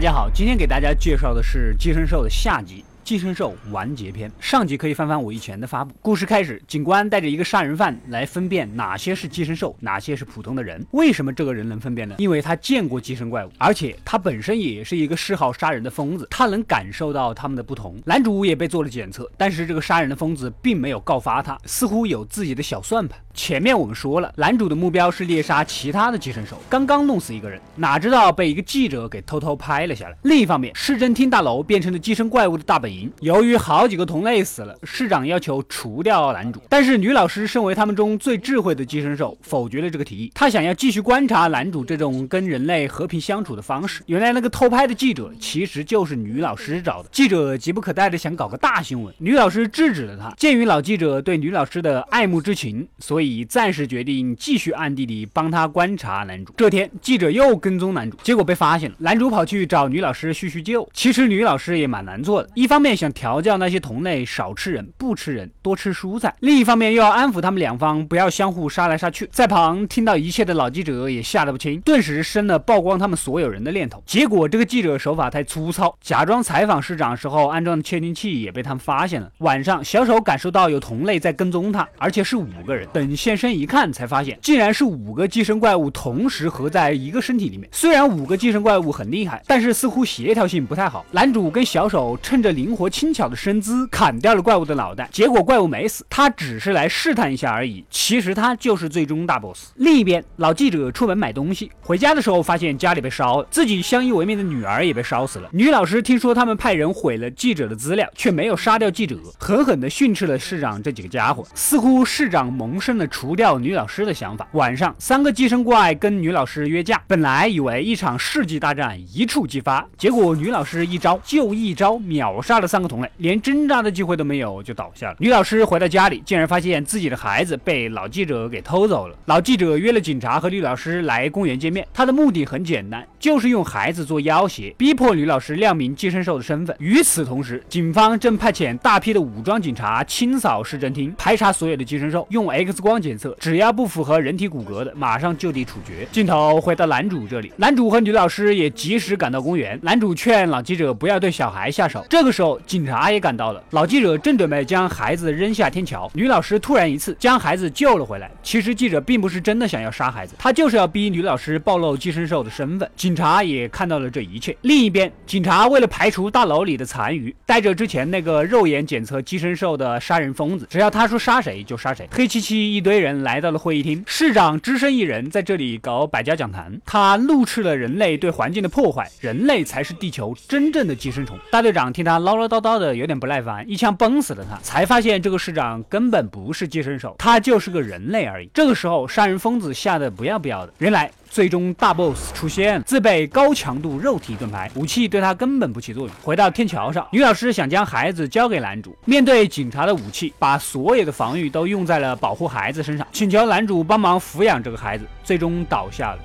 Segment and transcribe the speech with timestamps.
[0.00, 2.82] 大家好，今天给大家介绍的是《寄生兽》的下集。
[3.04, 5.92] 寄生兽完结篇上集可以翻翻我以前的发布。
[6.00, 10.82] 故事开始，警官带着一个杀人犯来分辨哪些是寄生兽，哪些是普通的人。
[10.92, 12.14] 为什么这个人能分辨呢？
[12.18, 18.00] 因为他见过寄生怪物，而且他本身也是一个嗜好杀人的疯子，他能感受到他们的不同。
[18.06, 23.18] 男主也被做了检测，但是这个杀人的疯子并没有告发他，似乎有自己的小算盘。
[23.32, 30.16] 前面我们说了，男主的目标是猎杀其他的寄生兽，刚刚弄死一个人，哪知道被一个记者给偷偷拍了下来。
[30.22, 33.10] 另一方面，市政厅大楼变成了寄生怪物的大本营。
[33.20, 36.60] 由于好几个同类死了，市长要求除掉男主。
[36.68, 40.30] 但是女老师身为他们中最智慧的寄生兽，否决了这个提议。
[40.34, 44.02] 她想要继续观察男主这种跟人类和平相处的方式。
[44.06, 47.08] 原来那个偷拍的记者其实就是女老师找的。
[47.12, 50.30] 记者急不可待的想搞个大新闻，女老师制止了他。
[50.36, 56.52] 鉴于老记者对女老师的爱慕之情，所以以暂时决定继续暗地里帮他观察男主。
[56.58, 58.96] 这天，记者又跟踪男主，结果被发现了。
[58.98, 60.86] 男主跑去找女老师叙叙旧。
[60.92, 63.30] 其实女老师也蛮难做的，一方面想调。
[63.30, 66.34] 调教那些同类少吃人，不吃人，多吃蔬菜。
[66.40, 69.28] 另一方面又要安抚他们两方，不要相互杀来杀去。
[69.30, 74.02] 在旁听到一切的老记者也吓得不轻，顿时生了曝光他们所有人的念头。
[74.04, 79.30] 结果这个记者手法太粗糙，假装采访市长时候安装的窃听器也被他们发现了。
[79.38, 82.88] 晚上，小手感受到有同类在跟踪他，而且是五个人。
[82.92, 87.68] 等你现身一看，才发现竟然是五个寄生怪物同时合在一个身体里面。
[87.72, 91.04] 虽然五个寄生怪物很厉害，但是似乎协调性不太好。
[91.10, 93.28] 男主跟小手趁着灵活轻巧。
[93.30, 97.84] 的身姿砍掉了怪物的脑袋，结果怪物没死，他只是来试探一下而已。
[97.88, 99.68] 其实他就是最终大 boss。
[99.76, 105.48] 另一边，老记者出门买东西，回家的时候发现家里被烧了，自己相依为命的女儿也被烧死了。
[105.52, 111.46] 女老师听说他们派人毁了记者的资料，却没有杀掉记者，狠狠地训斥了市长这几个家伙。
[111.54, 114.46] 似乎市长萌生了除掉女老师的想法。
[114.52, 123.10] 晚上，三个寄生怪跟女老师约架，本来以为一场世纪大战一触即发，结果女老师一招就一招秒杀了三个同类。
[123.16, 125.16] 连挣扎的机会都没有就倒下了。
[125.18, 129.16] 女老师回到家里，竟然发现自己的孩子被老记者给偷走了。
[129.24, 136.74] 老记者约了警察和女老师来公园见面，他的目的很简单，就是用孩子做要挟，逼迫女老师亮明寄生兽的身份。
[136.78, 146.06] 与此同时，警方正派遣大批的武装警察清扫市政厅，排查所有的寄生兽，用 X 光光检测，只要不符合人体骨骼的，马上就地处决。
[146.10, 149.78] 镜头回到男主这里，男主和女老师也及时赶到公园。
[149.82, 152.04] 男主劝老记者不要对小孩下手。
[152.08, 153.10] 这个时候，警察。
[153.10, 158.30] 也赶到了，老记者正准备将孩子扔下天桥，女老师突然一次将孩子救了回来。
[158.40, 162.88] 其实记者并不是真的想要杀孩子，他就是要逼女老师暴露寄生兽的身份。
[162.94, 164.56] 警察也看到了这一切。
[164.62, 172.08] 另一边，警察为了排除大楼里的残余，带着之前那个肉眼检测寄生兽的杀人疯子，只要他说杀谁就杀谁。
[172.12, 181.38] 黑漆漆一一堆人来到了会议厅，市长只身一人在这里搞百家讲坛，他怒斥了人类对环境的破坏，人类才是地球真正的寄生虫。
[181.52, 182.96] 大队长听他唠唠叨叨的。
[182.96, 188.48] 有点不耐烦，一枪崩死了他，才发现这个市长根本不是寄生兽，他就是个人类而已。
[188.54, 190.72] 这个时候，杀人疯子吓得不要不要的。
[190.78, 196.14] 原来，最终大 boss 出现，自备高强度肉体盾牌，武器对他根本不起作用。
[196.20, 206.18] 回到天桥上，女老师想将孩子交给男主，面对警察的武器，把所有的防御都用在了保护孩子身上，请求男主帮忙抚养这个孩子，最终倒下了。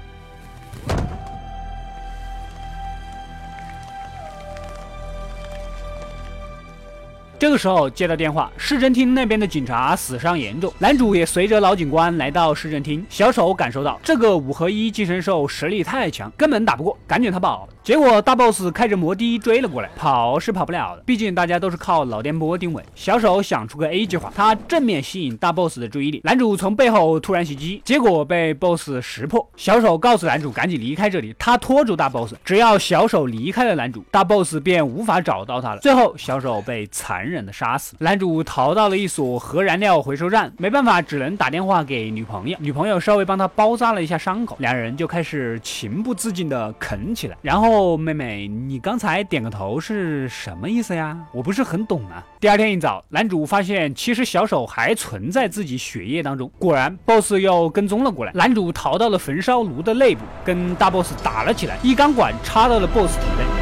[7.46, 13.06] 这个时候接到电话，市政厅那边的警察死伤严重，男主也随着老警官来到市政厅。
[13.08, 17.70] 小丑感受到这个五合一寄生兽实力太强，根本打不过，赶紧逃跑。
[17.84, 22.84] 结果大 boss 开着摩的追了过来，跑是跑不了的，毕竟大家都是靠脑电波定位。
[22.96, 29.48] 小丑想出个 A 计划，他正面吸引大 boss 的注意力，男主从背后突然袭击，结果被 boss 识破。
[29.56, 35.82] 小丑告诉男主赶紧离开这里，他拖住大 boss，只要小丑离开了男主，大 boss 便无法找到他了。
[35.82, 37.35] 最后小丑被残。
[37.35, 42.58] 忍忍的杀死男主，逃到了一所核燃料回收站，没办法，只能打电话给女朋友。
[42.62, 47.38] 女朋友稍微帮他包扎了一下伤口，两人就开始情不自禁的啃起来。
[47.42, 51.18] 然后，妹妹，你刚才点个头是什么意思呀？
[51.34, 52.24] 我不是很懂啊。
[52.40, 58.32] 第二天一早，男主发现其实小手还存在自己血液当中，果然，BOSS 又跟踪了过来。
[58.34, 63.55] 男主逃到了焚烧炉的内部，跟大 BOSS 打了起来，一钢管插到了 BOSS 体内。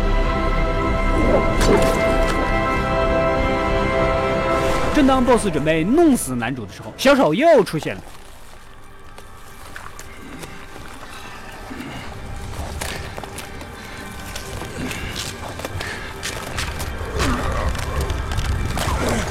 [5.06, 8.02] 当 BOSS 准备弄死男主的时候，小丑又出现了。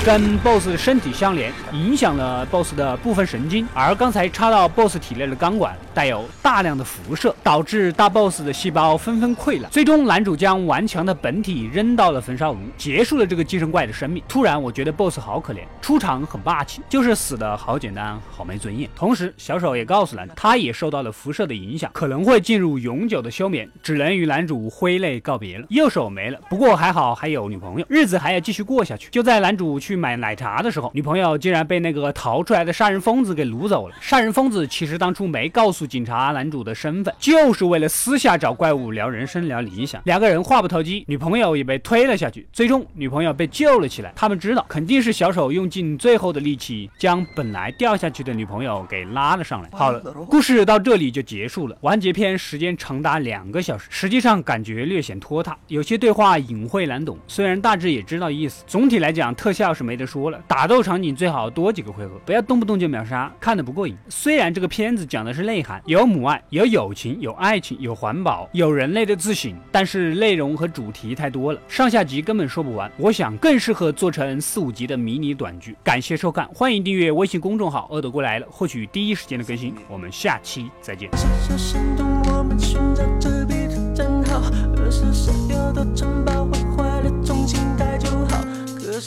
[0.05, 3.65] 跟 BOSS 身体相连，影响了 BOSS 的部分神经。
[3.73, 9.71] 而刚才插到 BOSS 体内的钢管带有大量的辐射，导致大 BOSS 的细胞纷纷溃烂。
[9.71, 14.21] 最终，男主将顽强的本体扔到了焚烧炉，结束了这个寄生怪的生命。
[14.29, 18.91] 突然，我觉得 BOSS 好可怜，出场很霸气，就是死的好简单，好没尊严。
[18.97, 25.67] 同时，小手也告诉男主，他也受到了辐射的影响，可能会进入永久的休眠，只能与男主挥泪告别了。
[25.71, 29.09] 右手没了，不过还好还有女朋友，日子还要继续过下去。
[29.13, 33.95] 就在男主去买奶茶的时候，女朋友竟然被那个逃出来的杀人疯子给掳走了。
[34.01, 40.01] 杀人疯子其实当初没告诉警察男主的身份，就是为了私下找怪物聊人生聊理想。
[40.05, 42.47] 两个人话不投机，女朋友也被推了下去。
[42.53, 44.13] 最终，女朋友被救了起来。
[44.17, 49.69] 他们知道，肯定是小丑用尽最后的力气，将本来掉下去的女朋友给拉了上来。
[49.73, 51.77] 好了，故事到这里就结束了。
[51.83, 57.19] 完结篇时间长达两个小时，实际上感觉略显拖沓，有些对话隐晦难懂。
[57.27, 60.41] 虽然大致也知道意思，总体来讲特效是没得说了。
[60.47, 63.97] 打斗场景最好多几个回合，不要动不动就秒杀，看得不过瘾。
[64.09, 72.91] 虽然这个片子讲的是内涵，有母爱，有友情，有爱情，有环保，有人类的自省，但是内容和主题太多了，上下集根本说不完。
[72.97, 75.77] 我想更适合做成四五集的迷你短剧。
[75.83, 79.75] 感谢收看，欢迎订阅微信公众号“恶斗过来了”，获取第一时间的更新。
[79.89, 81.11] 我们下期再见。
[81.11, 81.17] 可
[81.57, 81.77] 是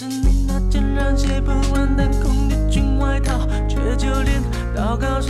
[0.03, 4.41] 你那件染血不完的空的军外套，却就连
[4.75, 5.21] 祷告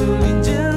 [0.00, 0.69] 树林间